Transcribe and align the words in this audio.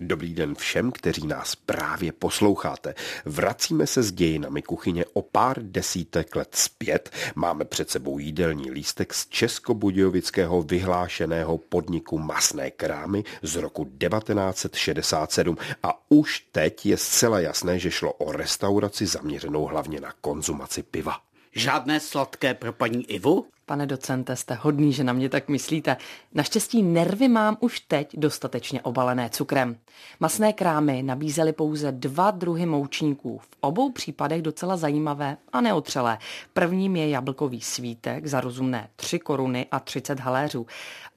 Dobrý 0.00 0.34
den 0.34 0.54
všem, 0.54 0.92
kteří 0.92 1.26
nás 1.26 1.54
právě 1.54 2.12
posloucháte. 2.12 2.94
Vracíme 3.24 3.86
se 3.86 4.02
s 4.02 4.12
dějinami 4.12 4.62
kuchyně 4.62 5.04
o 5.12 5.22
pár 5.22 5.62
desítek 5.62 6.36
let 6.36 6.48
zpět. 6.54 7.10
Máme 7.34 7.64
před 7.64 7.90
sebou 7.90 8.18
jídelní 8.18 8.70
lístek 8.70 9.14
z 9.14 9.28
českobudějovického 9.28 10.62
vyhlášeného 10.62 11.58
podniku 11.58 12.18
Masné 12.18 12.70
krámy 12.70 13.24
z 13.42 13.56
roku 13.56 13.84
1967 13.84 15.56
a 15.82 16.10
už 16.10 16.40
teď 16.52 16.86
je 16.86 16.96
zcela 16.96 17.40
jasné, 17.40 17.78
že 17.78 17.90
šlo 17.90 18.12
o 18.12 18.32
restauraci 18.32 19.06
zaměřenou 19.06 19.64
hlavně 19.64 20.00
na 20.00 20.12
konzumaci 20.20 20.82
piva. 20.82 21.29
Žádné 21.54 22.00
sladké 22.00 22.54
pro 22.54 22.72
paní 22.72 23.10
Ivu? 23.10 23.46
Pane 23.66 23.86
docente, 23.86 24.36
jste 24.36 24.54
hodný, 24.54 24.92
že 24.92 25.04
na 25.04 25.12
mě 25.12 25.28
tak 25.28 25.48
myslíte. 25.48 25.96
Naštěstí 26.34 26.82
nervy 26.82 27.28
mám 27.28 27.56
už 27.60 27.80
teď 27.80 28.16
dostatečně 28.16 28.82
obalené 28.82 29.30
cukrem. 29.30 29.76
Masné 30.20 30.52
krámy 30.52 31.02
nabízely 31.02 31.52
pouze 31.52 31.92
dva 31.92 32.30
druhy 32.30 32.66
moučníků. 32.66 33.38
V 33.38 33.48
obou 33.60 33.92
případech 33.92 34.42
docela 34.42 34.76
zajímavé 34.76 35.36
a 35.52 35.60
neotřelé. 35.60 36.18
Prvním 36.52 36.96
je 36.96 37.08
jablkový 37.08 37.60
svítek 37.60 38.26
za 38.26 38.40
rozumné 38.40 38.88
3 38.96 39.18
koruny 39.18 39.66
a 39.70 39.80
30 39.80 40.20
haléřů. 40.20 40.66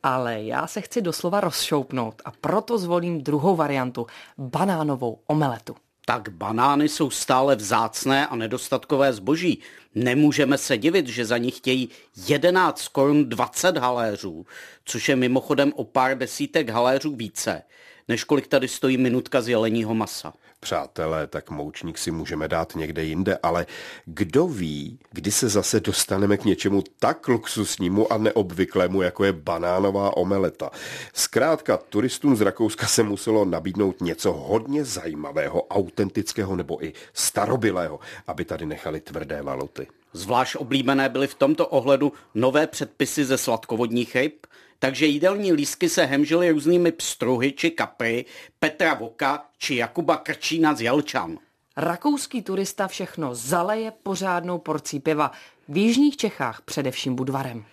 Ale 0.03 0.43
já 0.43 0.67
se 0.67 0.81
chci 0.81 1.01
doslova 1.01 1.39
rozšoupnout 1.39 2.21
a 2.25 2.31
proto 2.31 2.77
zvolím 2.77 3.21
druhou 3.21 3.55
variantu, 3.55 4.07
banánovou 4.37 5.19
omeletu. 5.27 5.75
Tak 6.05 6.29
banány 6.29 6.89
jsou 6.89 7.09
stále 7.09 7.55
vzácné 7.55 8.27
a 8.27 8.35
nedostatkové 8.35 9.13
zboží. 9.13 9.59
Nemůžeme 9.95 10.57
se 10.57 10.77
divit, 10.77 11.07
že 11.07 11.25
za 11.25 11.37
nich 11.37 11.57
chtějí 11.57 11.89
11 12.27 12.87
korun 12.87 13.29
20 13.29 13.77
haléřů, 13.77 14.45
což 14.85 15.09
je 15.09 15.15
mimochodem 15.15 15.73
o 15.75 15.83
pár 15.83 16.17
desítek 16.17 16.69
haléřů 16.69 17.15
více, 17.15 17.63
než 18.07 18.23
kolik 18.23 18.47
tady 18.47 18.67
stojí 18.67 18.97
minutka 18.97 19.41
z 19.41 19.49
jeleního 19.49 19.95
masa. 19.95 20.33
Přátelé, 20.59 21.27
tak 21.27 21.49
moučník 21.49 21.97
si 21.97 22.11
můžeme 22.11 22.47
dát 22.47 22.75
někde 22.75 23.03
jinde, 23.03 23.37
ale 23.43 23.65
kdo 24.05 24.47
ví, 24.47 24.99
kdy 25.11 25.31
se 25.31 25.49
zase 25.49 25.79
dostaneme 25.79 26.37
k 26.37 26.45
něčemu 26.45 26.83
tak 26.99 27.27
luxusnímu 27.27 28.13
a 28.13 28.17
neobvyklému, 28.17 29.01
jako 29.01 29.23
je 29.23 29.33
banánová 29.33 30.17
omeleta. 30.17 30.69
Zkrátka, 31.13 31.77
turistům 31.77 32.35
z 32.35 32.41
Rakouska 32.41 32.87
se 32.87 33.03
muselo 33.03 33.45
nabídnout 33.45 34.01
něco 34.01 34.33
hodně 34.33 34.85
zajímavého, 34.85 35.63
autentického 35.67 36.55
nebo 36.55 36.85
i 36.85 36.93
starobilého, 37.13 37.99
aby 38.27 38.45
tady 38.45 38.65
nechali 38.65 38.99
tvrdé 38.99 39.41
valuty. 39.41 39.87
Zvlášť 40.13 40.55
oblíbené 40.55 41.09
byly 41.09 41.27
v 41.27 41.35
tomto 41.35 41.67
ohledu 41.67 42.13
nové 42.35 42.67
předpisy 42.67 43.25
ze 43.25 43.37
sladkovodních 43.37 44.15
ryb, 44.15 44.47
takže 44.83 45.05
jídelní 45.05 45.53
lísky 45.53 45.89
se 45.89 46.05
hemžily 46.05 46.51
různými 46.51 46.91
pstruhy 46.91 47.51
či 47.51 47.71
kapry 47.71 48.25
Petra 48.59 48.93
Voka 48.93 49.45
či 49.57 49.75
Jakuba 49.75 50.17
Krčína 50.17 50.75
z 50.75 50.81
Jelčan. 50.81 51.37
Rakouský 51.77 52.41
turista 52.41 52.87
všechno 52.87 53.35
zaleje 53.35 53.91
pořádnou 54.03 54.57
porcí 54.57 54.99
piva. 54.99 55.31
V 55.69 55.77
jižních 55.77 56.17
Čechách 56.17 56.61
především 56.61 57.15
Budvarem. 57.15 57.65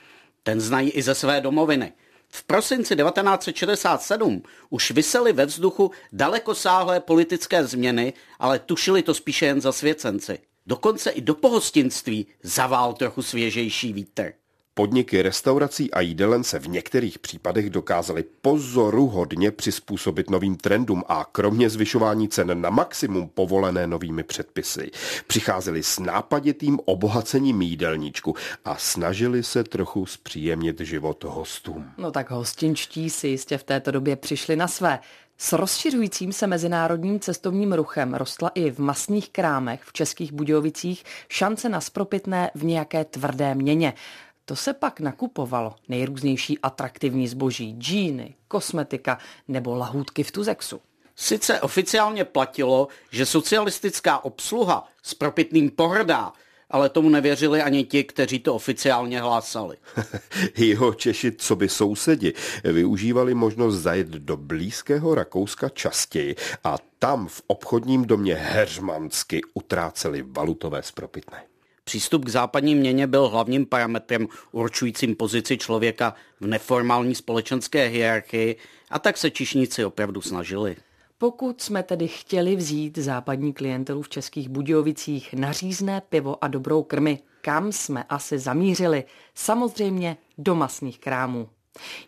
Ten 0.43 0.61
znají 0.61 0.91
i 0.91 1.03
ze 1.03 1.15
své 1.15 1.41
domoviny. 1.41 1.93
V 2.29 2.45
prosinci 2.45 2.97
1967 2.97 4.43
už 4.71 4.91
vysely 4.91 5.33
ve 5.33 5.47
vzduchu 5.47 5.91
dalekosáhlé 6.13 7.01
politické 7.01 7.65
změny, 7.65 8.13
ale 8.39 8.59
tušili 8.59 9.03
to 9.03 9.15
spíše 9.15 9.47
jen 9.47 9.61
zasvěcenci. 9.61 10.39
Dokonce 10.67 11.11
i 11.11 11.21
do 11.21 11.35
pohostinství 11.35 12.27
zavál 12.43 12.93
trochu 12.93 13.23
svěžejší 13.23 13.93
vítr. 13.93 14.33
Podniky 14.75 15.23
restaurací 15.23 15.91
a 15.91 16.01
jídelen 16.01 16.45
se 16.45 16.59
v 16.59 16.69
některých 16.69 17.19
případech 17.19 17.71
dokázaly 17.71 18.25
pozoruhodně 18.43 19.51
přizpůsobit 19.51 20.31
novým 20.31 20.57
trendům 20.57 21.03
a 21.09 21.27
kromě 21.33 21.71
zvyšování 21.71 22.29
cen 22.29 22.61
na 22.61 22.71
maximum 22.71 23.29
povolené 23.29 23.87
novými 23.87 24.23
předpisy, 24.23 24.91
přicházeli 25.27 25.83
s 25.83 25.99
nápaditým 25.99 26.79
obohacením 26.85 27.63
jídelníčku 27.63 28.35
a 28.65 28.77
snažili 28.77 29.43
se 29.43 29.65
trochu 29.65 30.07
zpříjemnit 30.07 30.81
život 30.81 31.25
hostům. 31.25 31.91
No 31.99 32.11
tak 32.11 32.31
hostinčtí 32.31 33.11
si 33.11 33.29
jistě 33.29 33.59
v 33.59 33.65
této 33.65 33.91
době 33.91 34.17
přišli 34.17 34.57
na 34.57 34.69
své. 34.69 34.99
S 35.39 35.53
rozšiřujícím 35.53 36.33
se 36.33 36.47
mezinárodním 36.47 37.21
cestovním 37.21 37.73
ruchem 37.73 38.15
rostla 38.15 38.51
i 38.55 38.71
v 38.71 38.79
masných 38.79 39.31
krámech 39.31 39.83
v 39.83 39.93
Českých 39.93 40.33
Budějovicích 40.33 41.05
šance 41.29 41.69
na 41.69 41.81
spropitné 41.81 42.51
v 42.55 42.65
nějaké 42.65 43.05
tvrdé 43.05 43.55
měně. 43.55 43.95
To 44.51 44.57
se 44.57 44.73
pak 44.73 45.01
nakupovalo 45.01 45.75
nejrůznější 45.89 46.59
atraktivní 46.59 47.29
zboží, 47.29 47.75
džíny, 47.79 48.35
kosmetika 48.49 49.19
nebo 49.49 49.75
lahůdky 49.75 50.23
v 50.23 50.31
tuzexu. 50.31 50.81
Sice 51.17 51.61
oficiálně 51.61 52.25
platilo, 52.25 52.89
že 53.11 53.27
socialistická 53.27 54.25
obsluha 54.25 54.89
s 55.03 55.15
propitným 55.15 55.71
pohrdá, 55.71 56.33
ale 56.71 56.89
tomu 56.89 57.09
nevěřili 57.09 57.63
ani 57.63 57.85
ti, 57.85 58.05
kteří 58.05 58.39
to 58.39 58.55
oficiálně 58.55 59.21
hlásali. 59.21 59.77
Jeho 60.57 60.95
Češi, 60.95 61.33
co 61.33 61.57
by 61.57 61.69
sousedi, 61.69 62.33
využívali 62.65 63.35
možnost 63.35 63.77
zajet 63.77 64.09
do 64.09 64.37
blízkého 64.37 65.15
Rakouska 65.15 65.69
častěji 65.69 66.37
a 66.65 66.77
tam 66.99 67.29
v 67.29 67.43
obchodním 67.47 68.05
domě 68.05 68.35
Heřmansky 68.35 69.41
utráceli 69.55 70.25
valutové 70.27 70.83
spropitné. 70.83 71.50
Přístup 71.91 72.25
k 72.25 72.29
západní 72.29 72.75
měně 72.75 73.07
byl 73.07 73.29
hlavním 73.29 73.67
parametrem 73.67 74.29
určujícím 74.53 75.17
pozici 75.17 75.59
člověka 75.59 76.15
v 76.41 76.47
neformální 76.47 77.15
společenské 77.15 77.87
hierarchii 77.87 78.57
a 78.91 78.99
tak 78.99 79.17
se 79.17 79.31
čišníci 79.31 79.85
opravdu 79.85 80.21
snažili. 80.21 80.77
Pokud 81.19 81.63
jsme 81.63 81.83
tedy 81.83 82.09
chtěli 82.09 82.57
vzít 82.57 82.99
západní 82.99 83.53
klientelu 83.53 84.03
v 84.03 84.09
Českých 84.09 84.49
Budějovicích 84.49 85.35
na 85.35 85.53
řízné 85.53 86.03
pivo 86.09 86.45
a 86.45 86.49
dobrou 86.49 86.83
krmy, 86.83 87.19
kam 87.41 87.73
jsme 87.73 88.05
asi 88.09 88.39
zamířili? 88.39 89.05
Samozřejmě 89.35 90.17
do 90.39 90.55
masných 90.55 90.99
krámů. 90.99 91.49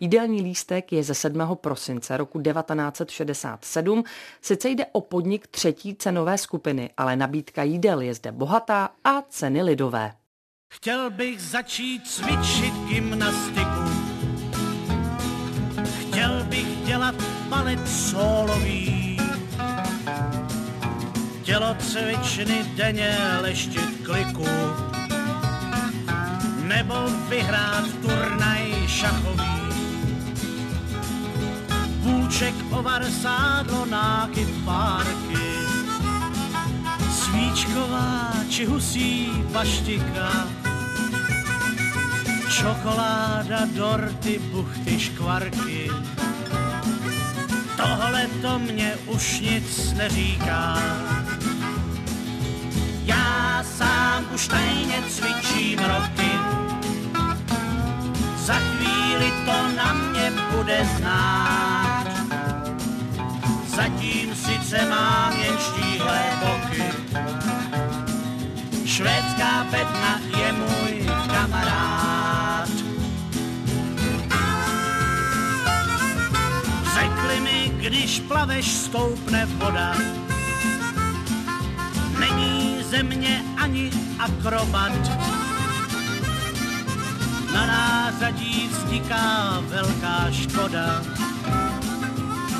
Jídelní 0.01 0.43
lístek 0.43 0.93
je 0.93 1.03
ze 1.03 1.15
7. 1.15 1.41
prosince 1.55 2.17
roku 2.17 2.41
1967. 2.43 4.05
Sice 4.43 4.69
jde 4.69 4.87
o 4.93 5.01
podnik 5.01 5.47
třetí 5.47 5.95
cenové 5.95 6.39
skupiny, 6.39 6.91
ale 6.97 7.17
nabídka 7.17 7.63
jídel 7.63 8.01
je 8.01 8.15
zde 8.15 8.33
bohatá 8.33 8.91
a 9.05 9.23
ceny 9.23 9.63
lidové. 9.63 10.13
Chtěl 10.75 11.11
bych 11.11 11.41
začít 11.41 12.07
cvičit 12.07 12.75
gymnastiku. 12.89 13.83
Chtěl 16.01 16.45
bych 16.45 16.85
dělat 16.87 17.15
balet 17.49 17.89
solový. 17.89 19.19
Tělo 21.43 21.75
cvičny 21.79 22.65
denně 22.77 23.19
leštit 23.41 24.07
kliku. 24.07 24.45
Nebo 26.63 26.95
vyhrát 27.29 27.85
turnaj 28.03 28.73
šachový 28.87 29.53
vůček 32.03 32.55
ovar 32.71 33.05
sádlo 33.05 33.87
náky 33.87 34.47
párky. 34.65 35.45
Svíčková 37.11 38.33
či 38.49 38.65
husí 38.65 39.31
paštika, 39.53 40.49
čokoláda, 42.51 43.67
dorty, 43.75 44.39
buchty, 44.39 45.01
škvarky. 45.01 45.91
Tohle 47.77 48.27
to 48.43 48.59
mě 48.59 48.95
už 49.07 49.41
nic 49.41 49.93
neříká. 49.93 50.79
Já 53.13 53.65
sám 53.79 54.25
už 54.35 54.49
tajně 54.49 55.03
cvičím 55.09 55.79
roky, 55.79 56.31
za 58.37 58.55
chvíli 58.55 59.33
to 59.47 59.57
na 59.77 59.93
mě 59.93 60.33
bude 60.51 60.87
znát. 60.97 62.07
Zatím 63.77 64.35
sice 64.35 64.87
mám 64.91 65.33
jen 65.33 65.59
štíhlé 65.59 66.23
boky, 66.41 66.85
švédská 68.85 69.67
bedna 69.71 70.21
je 70.39 70.53
můj 70.53 71.07
kamarád. 71.27 72.69
Řekli 76.95 77.41
mi, 77.41 77.73
když 77.77 78.21
plaveš, 78.21 78.67
stoupne 78.69 79.47
voda, 79.47 79.95
země 82.93 83.43
ani 83.57 83.91
akrobat, 84.19 84.93
na 87.55 87.67
nářadí 87.67 88.69
vzniká 88.73 89.61
velká 89.61 90.31
škoda. 90.31 91.03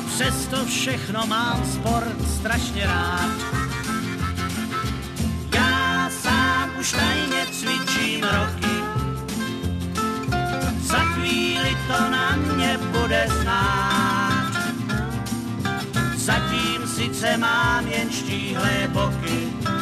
Přesto 0.07 0.65
všechno 0.65 1.27
mám 1.27 1.65
sport 1.73 2.29
strašně 2.37 2.85
rád. 2.85 3.31
Já 5.55 6.09
sám 6.21 6.69
už 6.79 6.91
tajně 6.91 7.45
cvičím 7.51 8.23
roky, 8.23 8.75
za 10.81 10.99
chvíli 10.99 11.77
to 11.87 12.09
na 12.09 12.35
mě 12.35 12.79
bude 12.91 13.27
znát. 13.41 14.53
Zatím 16.15 16.87
sice 16.87 17.37
mám 17.37 17.87
jen 17.87 18.11
štíhlé 18.11 18.87
boky, 18.87 19.72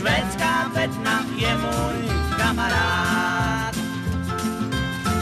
švédská 0.00 0.70
bedna 0.74 1.26
je 1.36 1.54
můj 1.56 1.98
kamarád. 2.36 3.74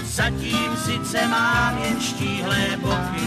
Zatím 0.05 0.77
sice 0.77 1.27
mám 1.27 1.79
jen 1.79 2.01
štíhlé 2.01 2.77
boky, 2.77 3.27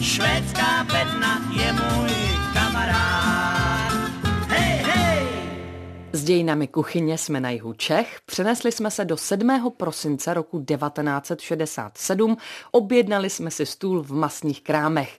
švédská 0.00 0.84
bedna 0.84 1.40
je 1.52 1.72
můj 1.72 2.41
S 6.22 6.24
dějinami 6.24 6.68
kuchyně 6.68 7.18
jsme 7.18 7.40
na 7.40 7.50
jihu 7.50 7.72
Čech, 7.72 8.20
přenesli 8.26 8.72
jsme 8.72 8.90
se 8.90 9.04
do 9.04 9.16
7. 9.16 9.72
prosince 9.76 10.34
roku 10.34 10.64
1967, 10.64 12.36
objednali 12.70 13.30
jsme 13.30 13.50
si 13.50 13.66
stůl 13.66 14.02
v 14.02 14.12
masných 14.12 14.62
krámech. 14.62 15.18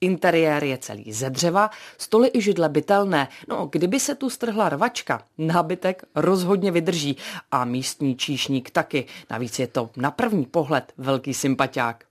Interiér 0.00 0.64
je 0.64 0.78
celý 0.78 1.12
ze 1.12 1.30
dřeva, 1.30 1.70
stoly 1.98 2.30
i 2.34 2.40
židle 2.40 2.68
bytelné. 2.68 3.28
No, 3.48 3.68
kdyby 3.72 4.00
se 4.00 4.14
tu 4.14 4.30
strhla 4.30 4.68
rvačka, 4.68 5.22
nábytek 5.38 6.04
rozhodně 6.14 6.70
vydrží 6.70 7.16
a 7.50 7.64
místní 7.64 8.16
číšník 8.16 8.70
taky. 8.70 9.06
Navíc 9.30 9.58
je 9.58 9.66
to 9.66 9.90
na 9.96 10.10
první 10.10 10.46
pohled 10.46 10.92
velký 10.98 11.34
sympatiák. 11.34 12.04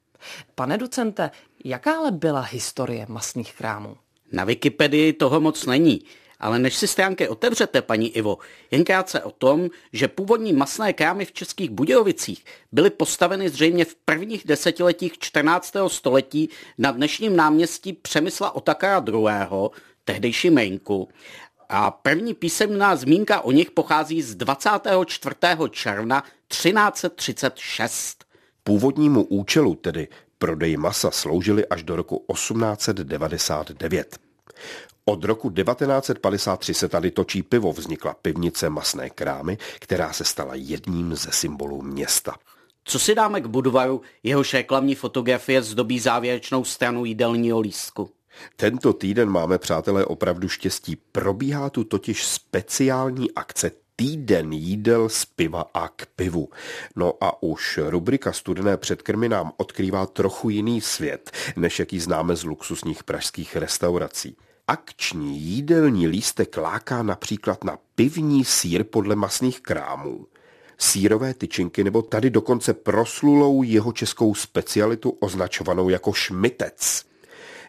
Pane 0.55 0.77
docente, 0.77 1.31
jaká 1.65 1.97
ale 1.97 2.11
byla 2.11 2.41
historie 2.41 3.05
masných 3.09 3.53
krámů? 3.53 3.97
Na 4.31 4.43
Wikipedii 4.43 5.13
toho 5.13 5.41
moc 5.41 5.65
není, 5.65 6.01
ale 6.43 6.59
než 6.59 6.75
si 6.75 6.87
stránky 6.87 7.27
otevřete, 7.27 7.81
paní 7.81 8.09
Ivo, 8.09 8.37
jen 8.71 8.83
krátce 8.83 9.23
o 9.23 9.31
tom, 9.31 9.69
že 9.93 10.07
původní 10.07 10.53
masné 10.53 10.93
krámy 10.93 11.25
v 11.25 11.31
Českých 11.31 11.69
Budějovicích 11.69 12.45
byly 12.71 12.89
postaveny 12.89 13.49
zřejmě 13.49 13.85
v 13.85 13.95
prvních 13.95 14.47
desetiletích 14.47 15.19
14. 15.19 15.73
století 15.87 16.49
na 16.77 16.91
dnešním 16.91 17.35
náměstí 17.35 17.93
Přemysla 17.93 18.55
Otakara 18.55 19.03
II., 19.07 19.69
tehdejší 20.05 20.49
Mejnku. 20.49 21.09
A 21.69 21.91
první 21.91 22.33
písemná 22.33 22.95
zmínka 22.95 23.41
o 23.41 23.51
nich 23.51 23.71
pochází 23.71 24.21
z 24.21 24.35
24. 24.35 25.35
června 25.69 26.23
1336. 26.47 28.25
Původnímu 28.63 29.23
účelu, 29.23 29.75
tedy 29.75 30.07
prodej 30.37 30.77
masa, 30.77 31.11
sloužily 31.11 31.67
až 31.67 31.83
do 31.83 31.95
roku 31.95 32.25
1899. 32.33 34.22
Od 35.05 35.23
roku 35.23 35.49
1953 35.49 36.73
se 36.73 36.89
tady 36.89 37.11
točí 37.11 37.43
pivo, 37.43 37.73
vznikla 37.73 38.13
pivnice 38.21 38.69
Masné 38.69 39.09
krámy, 39.09 39.57
která 39.79 40.13
se 40.13 40.23
stala 40.23 40.55
jedním 40.55 41.15
ze 41.15 41.31
symbolů 41.31 41.81
města. 41.81 42.35
Co 42.83 42.99
si 42.99 43.15
dáme 43.15 43.41
k 43.41 43.45
Budvaru, 43.45 44.01
jehož 44.23 44.53
reklamní 44.53 44.95
fotografie 44.95 45.61
zdobí 45.61 45.99
závěrečnou 45.99 46.63
stranu 46.63 47.05
jídelního 47.05 47.59
lístku? 47.59 48.09
Tento 48.55 48.93
týden 48.93 49.29
máme, 49.29 49.57
přátelé, 49.57 50.05
opravdu 50.05 50.49
štěstí. 50.49 50.95
Probíhá 50.95 51.69
tu 51.69 51.83
totiž 51.83 52.25
speciální 52.25 53.31
akce 53.31 53.71
týden 53.95 54.53
jídel 54.53 55.09
z 55.09 55.25
piva 55.25 55.65
a 55.73 55.87
k 55.87 56.05
pivu. 56.05 56.49
No 56.95 57.13
a 57.21 57.43
už 57.43 57.79
rubrika 57.83 58.31
Studené 58.31 58.77
předkrmy 58.77 59.29
nám 59.29 59.51
odkrývá 59.57 60.05
trochu 60.05 60.49
jiný 60.49 60.81
svět, 60.81 61.31
než 61.55 61.79
jaký 61.79 61.99
známe 61.99 62.35
z 62.35 62.43
luxusních 62.43 63.03
pražských 63.03 63.55
restaurací. 63.55 64.37
Akční 64.67 65.39
jídelní 65.39 66.07
lístek 66.07 66.57
láká 66.57 67.03
například 67.03 67.63
na 67.63 67.77
pivní 67.95 68.45
sír 68.45 68.83
podle 68.83 69.15
masných 69.15 69.61
krámů, 69.61 70.27
sírové 70.77 71.33
tyčinky 71.33 71.83
nebo 71.83 72.01
tady 72.01 72.29
dokonce 72.29 72.73
proslulou 72.73 73.63
jeho 73.63 73.91
českou 73.91 74.35
specialitu 74.35 75.09
označovanou 75.09 75.89
jako 75.89 76.13
šmitec. 76.13 77.12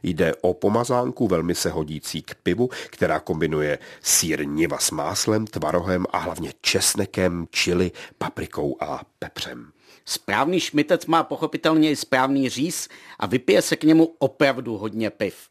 Jde 0.04 0.34
o 0.40 0.54
pomazánku 0.54 1.28
velmi 1.28 1.54
se 1.54 1.70
hodící 1.70 2.22
k 2.22 2.34
pivu, 2.34 2.68
která 2.86 3.20
kombinuje 3.20 3.78
sír 4.00 4.46
niva 4.46 4.78
s 4.78 4.90
máslem, 4.90 5.46
tvarohem 5.46 6.06
a 6.10 6.18
hlavně 6.18 6.52
česnekem, 6.60 7.46
čili, 7.50 7.92
paprikou 8.18 8.76
a 8.80 9.02
pepřem. 9.18 9.72
Správný 10.04 10.60
šmitec 10.60 11.06
má 11.06 11.22
pochopitelně 11.22 11.90
i 11.90 11.96
správný 11.96 12.48
říz 12.48 12.88
a 13.18 13.26
vypije 13.26 13.62
se 13.62 13.76
k 13.76 13.84
němu 13.84 14.14
opravdu 14.18 14.78
hodně 14.78 15.10
piv. 15.10 15.48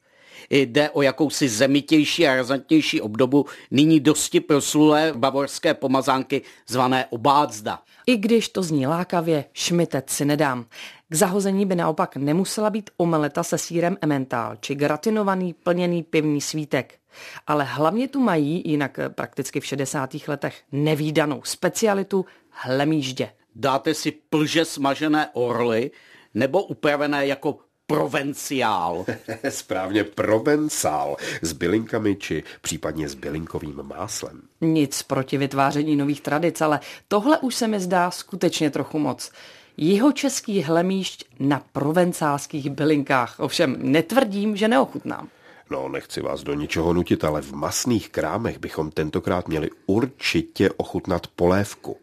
Jde 0.50 0.90
o 0.90 1.02
jakousi 1.02 1.50
zemitější 1.50 2.28
a 2.28 2.36
razantnější 2.36 3.02
obdobu 3.02 3.46
nyní 3.72 4.00
dosti 4.00 4.40
proslulé 4.40 5.14
bavorské 5.16 5.74
pomazánky 5.74 6.42
zvané 6.68 7.06
obádzda. 7.10 7.80
I 8.08 8.18
když 8.18 8.50
to 8.50 8.64
zní 8.64 8.88
lákavě, 8.88 9.46
šmitec 9.54 10.10
si 10.10 10.26
nedám. 10.26 10.66
K 11.10 11.16
zahození 11.16 11.66
by 11.66 11.76
naopak 11.76 12.16
nemusela 12.16 12.70
být 12.70 12.90
omeleta 12.98 13.44
se 13.44 13.58
sírem 13.58 13.98
emmentál 14.02 14.56
či 14.60 14.76
gratinovaný 14.76 15.54
plněný 15.54 16.04
pivní 16.04 16.42
svítek. 16.42 16.94
Ale 17.48 17.64
hlavně 17.64 18.08
tu 18.08 18.20
mají, 18.20 18.64
jinak 18.66 19.00
prakticky 19.10 19.60
v 19.60 19.66
60. 19.66 20.16
letech, 20.28 20.62
nevýdanou 20.72 21.42
specialitu 21.44 22.26
hlemíždě. 22.50 23.30
Dáte 23.56 23.94
si 23.94 24.12
plže 24.12 24.66
smažené 24.66 25.30
orly 25.34 25.92
nebo 26.34 26.64
upravené 26.64 27.28
jako 27.28 27.58
provenciál. 27.88 29.06
Správně 29.50 30.04
provencál 30.04 31.18
s 31.42 31.54
bylinkami 31.54 32.16
či 32.16 32.44
případně 32.62 33.10
s 33.10 33.16
bylinkovým 33.16 33.84
máslem. 33.84 34.42
Nic 34.62 35.04
proti 35.04 35.38
vytváření 35.38 35.96
nových 35.96 36.22
tradic, 36.22 36.62
ale 36.62 36.80
tohle 37.08 37.38
už 37.38 37.56
se 37.56 37.68
mi 37.68 37.80
zdá 37.80 38.12
skutečně 38.12 38.70
trochu 38.70 39.00
moc. 39.00 39.32
Jihočeský 39.78 40.62
hlemíšť 40.62 41.26
na 41.40 41.62
provencálských 41.72 42.70
bylinkách. 42.70 43.36
Ovšem 43.40 43.76
netvrdím, 43.80 44.56
že 44.56 44.68
neochutnám. 44.68 45.30
No, 45.74 45.90
nechci 45.90 46.22
vás 46.22 46.44
do 46.44 46.54
ničeho 46.54 46.94
nutit, 46.94 47.24
ale 47.24 47.42
v 47.42 47.54
masných 47.54 48.10
krámech 48.10 48.60
bychom 48.60 48.92
tentokrát 48.92 49.48
měli 49.48 49.70
určitě 49.86 50.70
ochutnat 50.72 51.28
polévku. 51.28 51.98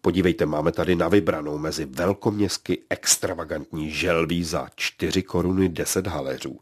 Podívejte, 0.00 0.46
máme 0.46 0.72
tady 0.72 0.96
na 0.96 1.08
vybranou 1.08 1.58
mezi 1.58 1.84
velkoměsky 1.84 2.82
extravagantní 2.90 3.90
želví 3.90 4.44
za 4.44 4.68
4 4.76 5.22
koruny 5.22 5.68
10 5.68 6.06
haleřů, 6.06 6.60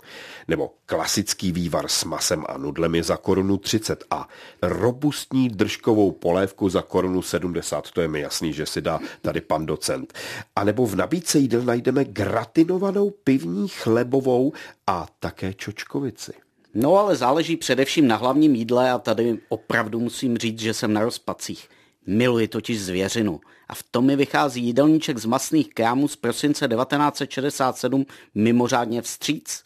nebo 0.49 0.75
klasický 0.87 1.53
vývar 1.53 1.89
s 1.89 2.05
masem 2.05 2.45
a 2.49 2.59
nudlemi 2.59 3.03
za 3.03 3.17
korunu 3.17 3.56
30 3.56 4.05
a 4.11 4.29
robustní 4.63 5.49
držkovou 5.49 6.11
polévku 6.11 6.69
za 6.69 6.83
korunu 6.83 7.23
70. 7.23 7.91
To 7.91 8.01
je 8.01 8.09
mi 8.09 8.21
jasný, 8.21 8.53
že 8.53 8.67
si 8.67 8.81
dá 8.81 9.01
tady 9.23 9.41
pan 9.41 9.67
docent. 9.67 10.13
A 10.56 10.65
nebo 10.65 10.87
v 10.87 10.97
nabídce 10.97 11.39
jídel 11.39 11.63
najdeme 11.63 12.05
gratinovanou 12.05 13.11
pivní 13.11 13.69
chlebovou 13.69 14.53
a 14.87 15.06
také 15.21 15.55
čočkovici. 15.55 16.32
No 16.74 16.96
ale 16.96 17.17
záleží 17.17 17.56
především 17.56 18.08
na 18.08 18.17
hlavním 18.17 18.55
jídle 18.55 18.91
a 18.91 18.98
tady 18.98 19.39
opravdu 19.48 20.00
musím 20.00 20.39
říct, 20.39 20.60
že 20.60 20.74
jsem 20.74 20.93
na 20.93 21.05
rozpacích. 21.05 21.69
Miluji 22.06 22.48
totiž 22.48 22.81
zvěřinu 22.81 23.41
a 23.69 23.74
v 23.74 23.82
tom 23.82 24.06
mi 24.06 24.17
vychází 24.17 24.65
jídelníček 24.65 25.19
z 25.19 25.24
masných 25.24 25.74
krámů 25.74 26.08
z 26.08 26.17
prosince 26.17 26.69
1967 26.69 28.06
mimořádně 28.34 29.03
vstříc. 29.03 29.65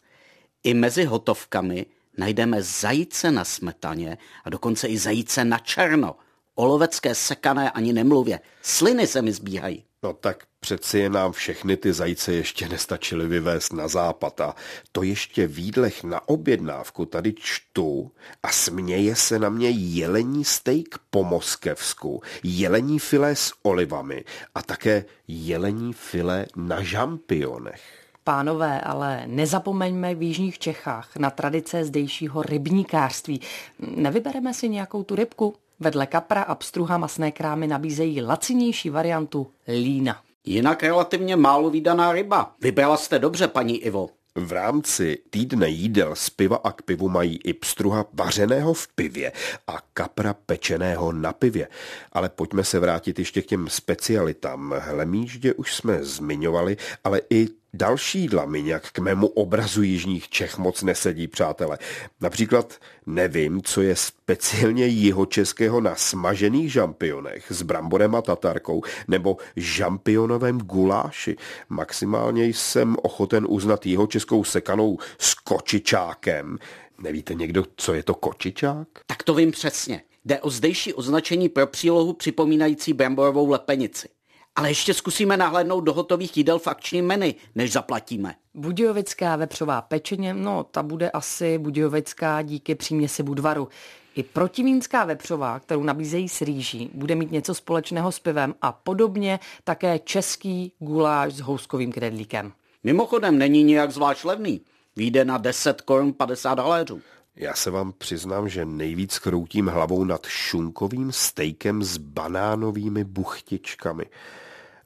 I 0.65 0.75
mezi 0.75 1.05
hotovkami 1.05 1.87
najdeme 2.19 2.63
zajíce 2.63 3.31
na 3.31 3.45
smetaně 3.45 4.19
a 4.45 4.51
dokonce 4.51 4.89
i 4.89 4.99
zajíce 4.99 5.45
na 5.45 5.59
černo. 5.59 6.17
Olovecké 6.55 7.15
sekané 7.15 7.71
ani 7.71 7.93
nemluvě. 7.93 8.41
Sliny 8.63 9.07
se 9.07 9.23
mi 9.23 9.33
zbíhají. 9.33 9.85
No 10.03 10.13
tak 10.13 10.45
přeci 10.65 10.99
je 10.99 11.11
nám 11.11 11.33
všechny 11.33 11.77
ty 11.77 11.93
zajíce 11.93 12.33
ještě 12.33 12.69
nestačily 12.69 13.29
vyvést 13.29 13.73
na 13.73 13.89
západ 13.89 14.41
a 14.41 14.55
to 14.93 15.03
ještě 15.03 15.47
výdlech 15.47 16.05
na 16.05 16.29
objednávku 16.29 17.05
tady 17.07 17.35
čtu 17.37 18.11
a 18.43 18.49
směje 18.49 19.17
se 19.17 19.39
na 19.39 19.49
mě 19.49 19.71
jelení 19.71 20.45
steak 20.45 20.89
po 21.11 21.25
moskevsku, 21.25 22.23
jelení 22.43 22.99
filé 22.99 23.37
s 23.37 23.53
olivami 23.63 24.25
a 24.55 24.63
také 24.63 25.05
jelení 25.29 25.93
filé 25.93 26.47
na 26.57 26.83
žampionech. 26.83 27.83
Pánové, 28.25 28.81
ale 28.81 29.23
nezapomeňme 29.27 30.15
v 30.15 30.23
Jižních 30.23 30.59
Čechách 30.59 31.17
na 31.17 31.31
tradice 31.31 31.85
zdejšího 31.85 32.43
rybníkářství. 32.43 33.41
Nevybereme 33.79 34.55
si 34.55 34.69
nějakou 34.69 35.03
tu 35.03 35.15
rybku? 35.15 35.55
Vedle 35.81 36.07
kapra 36.07 36.43
a 36.43 36.55
pstruha 36.55 36.99
masné 36.99 37.33
krámy 37.33 37.67
nabízejí 37.67 38.23
lacinější 38.23 38.91
variantu 38.91 39.47
lína. 39.69 40.24
Jinak 40.45 40.83
relativně 40.83 41.37
málo 41.37 41.71
výdaná 41.71 42.13
ryba. 42.13 42.55
Vybrala 42.61 42.97
jste 42.97 43.19
dobře, 43.19 43.49
paní 43.49 43.79
Ivo. 43.79 44.09
V 44.37 44.53
rámci 44.53 45.19
týdne 45.31 45.69
jídel 45.69 46.15
z 46.15 46.31
piva 46.31 46.61
a 46.65 46.73
k 46.73 46.83
pivu 46.83 47.09
mají 47.09 47.41
i 47.45 47.53
pstruha 47.53 48.05
vařeného 48.13 48.75
v 48.75 48.89
pivě 48.89 49.33
a 49.67 49.79
kapra 49.93 50.35
pečeného 50.35 51.13
na 51.13 51.33
pivě. 51.33 51.69
Ale 52.13 52.29
pojďme 52.29 52.65
se 52.65 52.79
vrátit 52.79 53.19
ještě 53.19 53.43
k 53.43 53.47
těm 53.47 53.69
specialitám. 53.69 54.75
Hlemíždě 54.79 55.55
už 55.55 55.75
jsme 55.75 56.05
zmiňovali, 56.05 56.77
ale 57.05 57.21
i 57.31 57.49
Další 57.77 58.21
jídla 58.21 58.45
mi 58.45 58.63
nějak 58.63 58.91
k 58.91 58.99
mému 58.99 59.27
obrazu 59.27 59.83
jižních 59.83 60.29
Čech 60.29 60.59
moc 60.59 60.83
nesedí, 60.83 61.29
přátelé. 61.29 61.79
Například 62.21 62.75
nevím, 63.07 63.63
co 63.63 63.83
je 63.83 63.97
speciálně 63.97 64.87
jihočeského 64.87 65.81
na 65.81 65.95
smažených 65.95 66.73
žampionech 66.73 67.47
s 67.53 67.63
bramborem 67.63 68.15
a 68.15 68.23
tatarkou 68.23 68.83
nebo 69.09 69.37
žampionovém 69.57 70.59
guláši. 70.59 71.37
Maximálně 71.69 72.47
jsem 72.47 72.97
ochoten 73.03 73.47
uznat 73.49 73.87
jihočeskou 73.87 74.45
sekanou 74.45 74.99
s 75.19 75.35
kočičákem. 75.35 76.59
Nevíte 76.99 77.35
někdo, 77.35 77.65
co 77.77 77.95
je 77.95 78.03
to 78.03 78.15
kočičák? 78.15 78.89
Tak 79.07 79.23
to 79.23 79.35
vím 79.35 79.51
přesně. 79.51 80.03
Jde 80.25 80.41
o 80.41 80.51
zdejší 80.51 80.95
označení 80.95 81.49
pro 81.49 81.67
přílohu 81.67 82.13
připomínající 82.13 82.93
bramborovou 82.93 83.51
lepenici. 83.51 84.09
Ale 84.57 84.71
ještě 84.71 84.95
zkusíme 84.95 85.37
nahlédnout 85.37 85.81
do 85.81 85.93
hotových 85.93 86.37
jídel 86.37 86.59
v 86.59 86.67
akčním 86.67 87.07
menu, 87.07 87.35
než 87.55 87.73
zaplatíme. 87.73 88.35
Budějovická 88.55 89.37
vepřová 89.37 89.83
pečeně, 89.83 90.35
no 90.35 90.65
ta 90.65 90.83
bude 90.83 91.11
asi 91.11 91.59
budějovická 91.59 92.43
díky 92.43 92.75
příměsi 92.75 93.23
Budvaru. 93.23 93.69
I 94.15 94.23
protivínská 94.23 95.05
vepřová, 95.05 95.61
kterou 95.61 95.83
nabízejí 95.83 96.29
s 96.29 96.41
rýží, 96.41 96.91
bude 96.95 97.15
mít 97.15 97.31
něco 97.31 97.55
společného 97.55 98.13
s 98.13 98.19
pivem 98.19 98.55
a 98.63 98.73
podobně 98.73 99.41
také 99.65 99.99
český 99.99 100.73
guláš 100.79 101.35
s 101.35 101.41
houskovým 101.41 101.93
knedlíkem. 101.93 102.53
Mimochodem 102.85 103.39
není 103.39 103.65
nijak 103.65 103.91
zvlášť 103.91 104.25
levný. 104.25 104.61
Výjde 104.97 105.25
na 105.25 105.39
10 105.39 105.81
korun 105.81 106.13
50 106.13 106.59
haléřů. 106.59 107.01
Já 107.37 107.55
se 107.55 107.71
vám 107.71 107.93
přiznám, 107.93 108.49
že 108.49 108.65
nejvíc 108.65 109.19
kroutím 109.19 109.67
hlavou 109.67 110.05
nad 110.05 110.27
šunkovým 110.27 111.13
stejkem 111.13 111.83
s 111.83 111.97
banánovými 111.97 113.05
buchtičkami. 113.05 114.05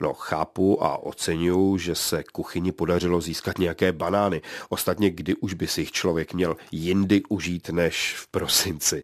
No, 0.01 0.15
chápu 0.15 0.85
a 0.85 0.97
oceňuju, 0.99 1.79
že 1.79 1.95
se 1.95 2.25
kuchyni 2.33 2.73
podařilo 2.73 3.21
získat 3.21 3.59
nějaké 3.59 3.93
banány. 3.93 4.43
Ostatně, 4.69 5.11
kdy 5.11 5.35
už 5.35 5.55
by 5.55 5.67
si 5.67 5.81
jich 5.81 5.93
člověk 5.93 6.35
měl 6.35 6.57
jindy 6.73 7.23
užít 7.29 7.69
než 7.69 8.15
v 8.19 8.27
prosinci. 8.29 9.03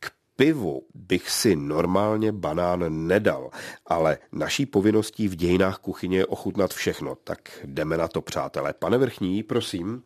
K 0.00 0.10
pivu 0.36 0.82
bych 0.94 1.30
si 1.30 1.56
normálně 1.56 2.32
banán 2.32 3.06
nedal, 3.06 3.50
ale 3.86 4.18
naší 4.32 4.66
povinností 4.66 5.28
v 5.28 5.36
dějinách 5.36 5.78
kuchyně 5.78 6.18
je 6.18 6.26
ochutnat 6.26 6.74
všechno. 6.74 7.14
Tak 7.14 7.38
jdeme 7.64 7.96
na 7.96 8.08
to, 8.08 8.20
přátelé. 8.20 8.72
Pane 8.72 8.98
Vrchní, 8.98 9.42
prosím. 9.42 10.02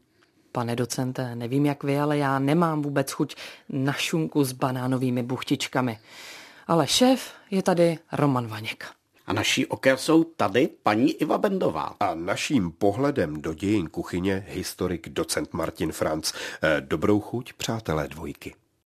Pane 0.53 0.77
docente, 0.77 1.35
nevím 1.35 1.67
jak 1.67 1.85
vy, 1.85 1.99
ale 1.99 2.19
já 2.19 2.39
nemám 2.39 2.83
vůbec 2.83 3.13
chuť 3.13 3.37
na 3.69 3.93
šunku 3.93 4.45
s 4.45 4.53
banánovými 4.53 5.23
buchtičkami. 5.23 5.99
Ale 6.67 6.87
šéf 6.87 7.33
je 7.51 7.63
tady 7.63 7.99
Roman 8.13 8.47
Vaněk. 8.47 8.85
A 9.27 9.33
naší 9.33 9.67
oker 9.67 9.97
jsou 9.97 10.25
tady 10.25 10.69
paní 10.83 11.13
Iva 11.13 11.39
Bendová. 11.39 11.95
A 12.01 12.15
naším 12.15 12.73
pohledem 12.73 13.43
do 13.43 13.55
dějin 13.55 13.89
kuchyně 13.89 14.47
historik 14.49 15.09
docent 15.09 15.53
Martin 15.53 15.93
Franc. 15.93 16.33
Eh, 16.63 16.81
dobrou 16.81 17.21
chuť, 17.21 17.53
přátelé 17.53 18.09
dvojky. 18.09 18.55